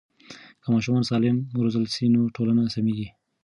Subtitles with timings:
[0.61, 3.07] که ماشومان سالم وروزل سي نو ټولنه سمیږي.